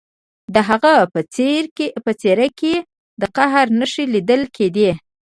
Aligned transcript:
د 0.53 0.55
هغه 0.69 0.93
په 2.05 2.09
څیره 2.21 2.47
کې 2.59 2.73
د 3.21 3.23
قهر 3.35 3.65
نښې 3.79 4.05
لیدل 4.13 4.41
کیدې 4.55 4.91